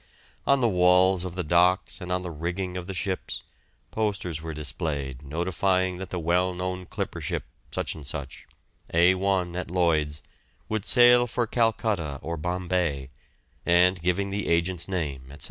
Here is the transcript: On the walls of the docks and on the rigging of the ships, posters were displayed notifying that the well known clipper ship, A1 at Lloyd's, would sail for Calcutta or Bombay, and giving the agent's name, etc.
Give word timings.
On 0.47 0.61
the 0.61 0.67
walls 0.67 1.25
of 1.25 1.35
the 1.35 1.43
docks 1.43 2.01
and 2.01 2.11
on 2.11 2.23
the 2.23 2.31
rigging 2.31 2.75
of 2.75 2.87
the 2.87 2.93
ships, 2.95 3.43
posters 3.91 4.41
were 4.41 4.51
displayed 4.51 5.21
notifying 5.21 5.97
that 5.97 6.09
the 6.09 6.17
well 6.17 6.55
known 6.55 6.87
clipper 6.87 7.21
ship, 7.21 7.43
A1 7.71 9.55
at 9.55 9.69
Lloyd's, 9.69 10.23
would 10.67 10.85
sail 10.85 11.27
for 11.27 11.45
Calcutta 11.45 12.17
or 12.23 12.35
Bombay, 12.35 13.11
and 13.63 14.01
giving 14.01 14.31
the 14.31 14.47
agent's 14.47 14.87
name, 14.87 15.25
etc. 15.27 15.39